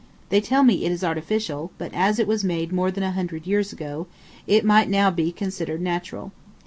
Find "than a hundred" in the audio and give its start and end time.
2.89-3.45